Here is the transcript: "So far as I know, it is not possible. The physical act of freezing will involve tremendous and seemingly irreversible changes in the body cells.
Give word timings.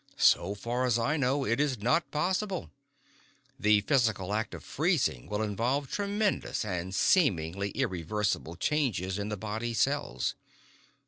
"So 0.17 0.55
far 0.55 0.87
as 0.87 0.97
I 0.97 1.15
know, 1.15 1.45
it 1.45 1.59
is 1.59 1.77
not 1.77 2.09
possible. 2.09 2.71
The 3.59 3.81
physical 3.81 4.33
act 4.33 4.55
of 4.55 4.63
freezing 4.63 5.27
will 5.27 5.43
involve 5.43 5.91
tremendous 5.91 6.65
and 6.65 6.95
seemingly 6.95 7.69
irreversible 7.69 8.55
changes 8.55 9.19
in 9.19 9.29
the 9.29 9.37
body 9.37 9.75
cells. 9.75 10.33